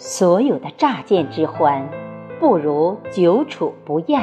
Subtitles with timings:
[0.00, 1.88] 所有的乍见之欢，
[2.38, 4.22] 不如久处不厌。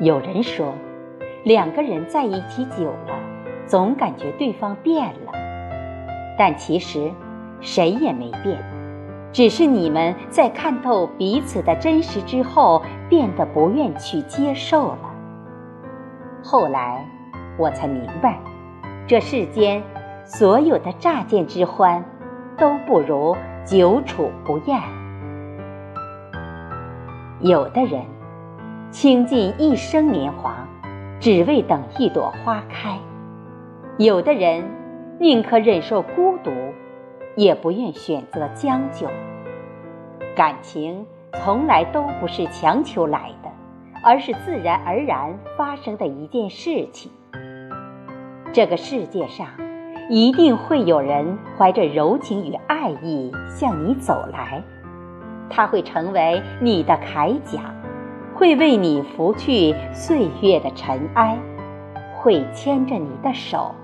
[0.00, 0.72] 有人说，
[1.44, 3.14] 两个人在一起久了，
[3.66, 5.32] 总感觉对方变了，
[6.36, 7.12] 但其实
[7.60, 8.58] 谁也没变，
[9.32, 15.14] 只是你们在看透彼此的真实之后，变得不愿去接受了。
[16.42, 17.06] 后来
[17.56, 18.36] 我才明白。
[19.06, 19.82] 这世间
[20.24, 22.02] 所有的乍见之欢，
[22.56, 23.36] 都不如
[23.66, 24.80] 久处不厌。
[27.40, 28.00] 有的人
[28.90, 30.66] 倾尽一生年华，
[31.20, 32.96] 只为等一朵花开；
[33.98, 34.64] 有的人
[35.20, 36.50] 宁可忍受孤独，
[37.36, 39.06] 也不愿选择将就。
[40.34, 43.50] 感情从来都不是强求来的，
[44.02, 47.12] 而是自然而然发生的一件事情。
[48.54, 49.48] 这个世界上，
[50.08, 54.62] 一定会有人怀着柔情与爱意向你走来，
[55.50, 57.74] 他会成为你的铠甲，
[58.32, 61.36] 会为你拂去岁月的尘埃，
[62.14, 63.74] 会牵着你的手，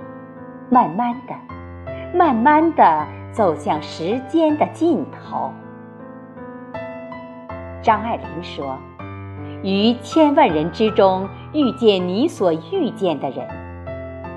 [0.71, 1.35] 慢慢的、
[2.17, 5.51] 慢慢的走向时间的尽头。
[7.83, 8.79] 张爱玲说
[9.65, 13.45] ：“于千万人之中遇见你所遇见的人。”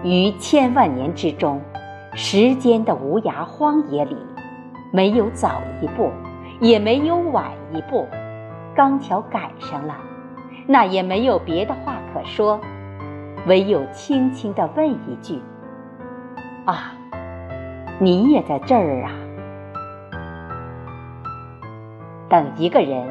[0.03, 1.61] 于千万年之中，
[2.13, 4.17] 时间的无涯荒野里，
[4.91, 6.11] 没有早一步，
[6.59, 8.05] 也没有晚一步，
[8.75, 9.95] 刚巧赶上了，
[10.67, 12.59] 那也没有别的话可说，
[13.47, 15.41] 唯有轻轻地问一句
[16.67, 16.91] ：“啊，
[17.97, 19.11] 你也在这儿啊？”
[22.27, 23.09] 等一个人，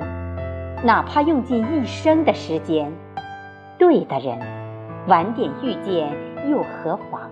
[0.84, 2.92] 哪怕用尽一生的时间，
[3.78, 4.38] 对的人，
[5.06, 6.14] 晚点遇见。
[6.48, 7.30] 又何妨？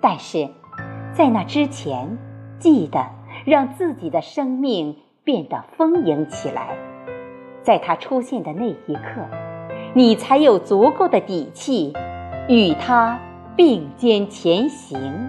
[0.00, 0.48] 但是，
[1.12, 2.18] 在那之前，
[2.58, 3.04] 记得
[3.44, 6.76] 让自己的生命变得丰盈起来。
[7.62, 9.26] 在他出现的那一刻，
[9.94, 11.92] 你才有足够的底气
[12.48, 13.18] 与他
[13.56, 15.28] 并肩前行。